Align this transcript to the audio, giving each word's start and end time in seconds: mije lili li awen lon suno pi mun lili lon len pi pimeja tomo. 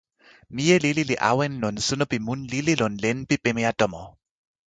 mije 0.55 0.75
lili 0.83 1.03
li 1.09 1.17
awen 1.31 1.53
lon 1.61 1.75
suno 1.87 2.03
pi 2.11 2.17
mun 2.25 2.39
lili 2.51 2.73
lon 2.81 2.93
len 3.03 3.17
pi 3.27 3.35
pimeja 3.43 3.71
tomo. 3.79 4.03